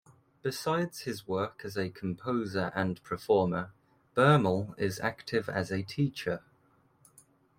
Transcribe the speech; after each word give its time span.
Besides 0.41 1.01
his 1.01 1.27
work 1.27 1.61
as 1.63 1.77
a 1.77 1.91
composer 1.91 2.71
and 2.73 2.99
performer, 3.03 3.71
Bermel 4.15 4.73
is 4.75 4.99
active 4.99 5.47
as 5.47 5.69
a 5.71 5.83
teacher. 5.83 6.41